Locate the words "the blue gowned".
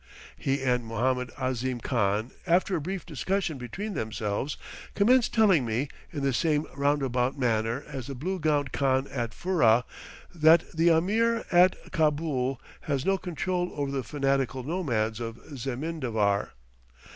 8.07-8.71